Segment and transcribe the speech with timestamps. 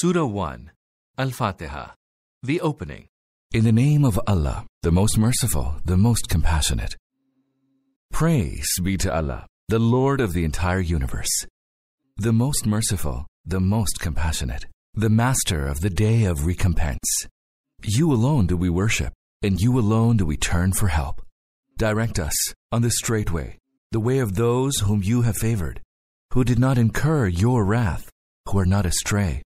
[0.00, 0.70] Surah 1
[1.18, 1.88] Al Fatiha
[2.42, 3.08] The Opening
[3.52, 6.96] In the name of Allah, the most merciful, the most compassionate.
[8.10, 11.44] Praise be to Allah, the Lord of the entire universe,
[12.16, 17.26] the most merciful, the most compassionate, the Master of the day of recompense.
[17.82, 19.12] You alone do we worship,
[19.42, 21.20] and you alone do we turn for help.
[21.76, 23.58] Direct us on the straight way,
[23.92, 25.82] the way of those whom you have favored,
[26.32, 28.08] who did not incur your wrath,
[28.48, 29.42] who are not astray,